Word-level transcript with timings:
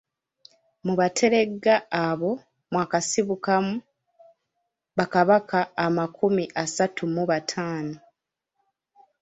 Mu 0.85 0.93
Bateregga 0.99 1.75
abo 2.05 2.31
mwakasibukamu 2.71 3.75
Bakabaka 4.97 5.59
amakumi 5.85 6.45
asatu 6.63 7.01
mu 7.13 7.23
bataano. 7.29 7.97